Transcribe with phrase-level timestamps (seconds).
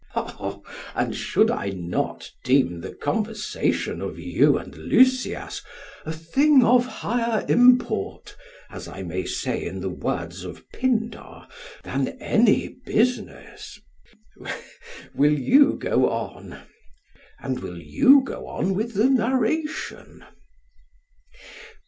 [0.15, 5.61] SOCRATES: And should I not deem the conversation of you and Lysias
[6.07, 8.35] 'a thing of higher import,'
[8.71, 11.47] as I may say in the words of Pindar,
[11.83, 13.79] 'than any business'?
[14.37, 14.61] PHAEDRUS:
[15.13, 16.45] Will you go on?
[16.45, 16.65] SOCRATES:
[17.41, 20.25] And will you go on with the narration?